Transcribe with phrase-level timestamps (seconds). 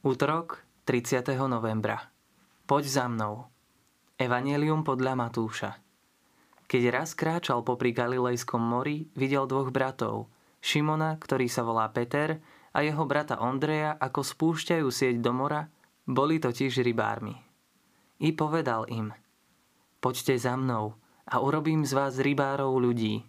[0.00, 1.28] Útorok 30.
[1.44, 2.08] novembra.
[2.64, 3.52] Poď za mnou.
[4.16, 5.76] Evangelium podľa Matúša.
[6.64, 10.32] Keď raz kráčal popri Galilejskom mori, videl dvoch bratov.
[10.64, 12.40] Šimona, ktorý sa volá Peter,
[12.72, 15.68] a jeho brata Ondreja, ako spúšťajú sieť do mora,
[16.08, 17.36] boli totiž rybármi.
[18.24, 19.12] I povedal im,
[20.00, 20.96] poďte za mnou
[21.28, 23.20] a urobím z vás rybárov ľudí.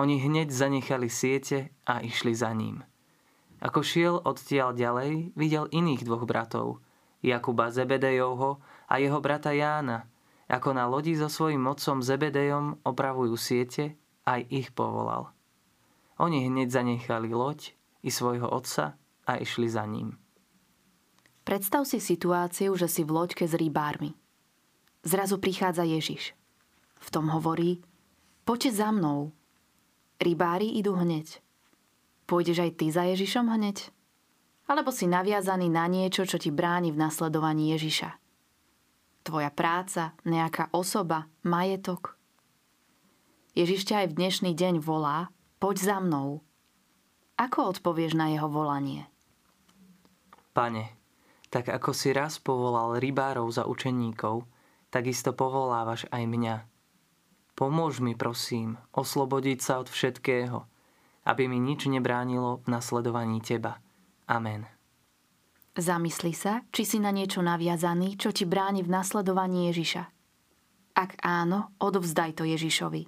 [0.00, 2.88] Oni hneď zanechali siete a išli za ním.
[3.58, 6.78] Ako šiel odtiaľ ďalej, videl iných dvoch bratov,
[7.18, 10.06] Jakuba Zebedejovho a jeho brata Jána,
[10.46, 15.34] ako na lodi so svojím mocom Zebedejom opravujú siete, aj ich povolal.
[16.22, 18.94] Oni hneď zanechali loď i svojho otca
[19.26, 20.16] a išli za ním.
[21.42, 24.12] Predstav si situáciu, že si v loďke s rybármi.
[25.02, 26.36] Zrazu prichádza Ježiš.
[26.98, 27.80] V tom hovorí,
[28.44, 29.32] poďte za mnou.
[30.20, 31.40] Rybári idú hneď.
[32.28, 33.88] Pôjdeš aj ty za Ježišom hneď?
[34.68, 38.20] Alebo si naviazaný na niečo, čo ti bráni v nasledovaní Ježiša?
[39.24, 42.20] Tvoja práca, nejaká osoba, majetok?
[43.56, 46.44] Ježiš ťa aj v dnešný deň volá, poď za mnou.
[47.40, 49.08] Ako odpovieš na jeho volanie?
[50.52, 50.92] Pane,
[51.48, 54.44] tak ako si raz povolal rybárov za učeníkov,
[54.92, 56.56] takisto povolávaš aj mňa.
[57.56, 60.60] Pomôž mi, prosím, oslobodiť sa od všetkého–
[61.28, 63.76] aby mi nič nebránilo v nasledovaní Teba.
[64.24, 64.64] Amen.
[65.76, 70.02] Zamysli sa, či si na niečo naviazaný, čo ti bráni v nasledovaní Ježiša.
[70.96, 73.06] Ak áno, odovzdaj to Ježišovi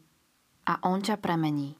[0.68, 1.79] a on ťa premení.